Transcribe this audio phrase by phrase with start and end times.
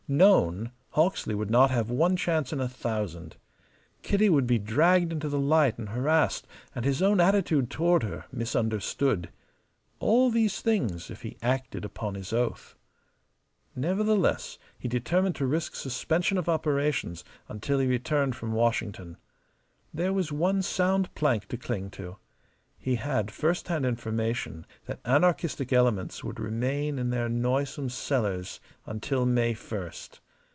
[0.09, 3.37] Known, Hawksley would not have one chance in a thousand.
[4.01, 8.25] Kitty would be dragged into the light and harassed and his own attitude toward her
[8.29, 9.29] misunderstood.
[10.01, 12.75] All these things, if he acted upon his oath.
[13.73, 19.15] Nevertheless, he determined to risk suspension of operations until he returned from Washington.
[19.93, 22.17] There was one sound plank to cling to.
[22.83, 29.23] He had first hand information that anarchistic elements would remain in their noisome cellars until
[29.23, 30.19] May first.